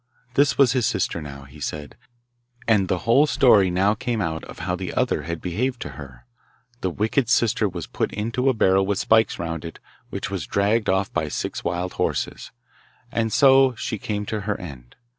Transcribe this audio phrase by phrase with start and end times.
[0.33, 1.95] This was his sister now, he said;
[2.67, 6.25] and the whole story now came out of how the other had behaved to her.
[6.79, 9.77] The wicked sister was put into a barrel with spikes round it
[10.09, 12.49] which was dragged off by six wild horses,
[13.11, 14.95] and so she came to her end.